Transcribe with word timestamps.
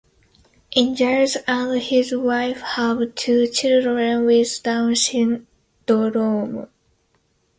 Ingels 0.75 1.37
and 1.45 1.79
his 1.79 2.11
wife 2.11 2.59
have 2.61 3.13
two 3.13 3.45
children 3.45 4.25
with 4.25 4.63
Down 4.63 4.95
syndrome. 4.95 6.69